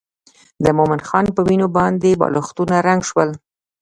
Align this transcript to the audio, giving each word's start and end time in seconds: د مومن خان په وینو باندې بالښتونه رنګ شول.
د 0.63 0.65
مومن 0.77 0.99
خان 1.07 1.25
په 1.35 1.41
وینو 1.47 1.67
باندې 1.77 2.17
بالښتونه 2.19 2.75
رنګ 2.87 3.01
شول. 3.09 3.29